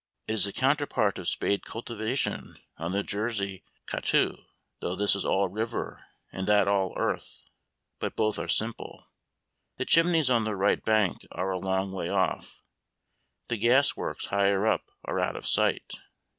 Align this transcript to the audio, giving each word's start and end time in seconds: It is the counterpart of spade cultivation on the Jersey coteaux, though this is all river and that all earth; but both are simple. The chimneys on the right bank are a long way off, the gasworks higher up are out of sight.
It 0.27 0.33
is 0.33 0.45
the 0.45 0.51
counterpart 0.51 1.19
of 1.19 1.27
spade 1.29 1.63
cultivation 1.63 2.57
on 2.77 2.91
the 2.91 3.03
Jersey 3.03 3.63
coteaux, 3.85 4.45
though 4.79 4.95
this 4.95 5.13
is 5.13 5.25
all 5.25 5.47
river 5.47 6.03
and 6.31 6.47
that 6.47 6.67
all 6.67 6.97
earth; 6.97 7.43
but 7.99 8.15
both 8.15 8.39
are 8.39 8.47
simple. 8.47 9.05
The 9.77 9.85
chimneys 9.85 10.27
on 10.27 10.43
the 10.43 10.55
right 10.55 10.83
bank 10.83 11.27
are 11.31 11.51
a 11.51 11.59
long 11.59 11.91
way 11.91 12.09
off, 12.09 12.63
the 13.47 13.57
gasworks 13.59 14.25
higher 14.29 14.65
up 14.65 14.89
are 15.05 15.19
out 15.19 15.35
of 15.35 15.45
sight. 15.45 15.91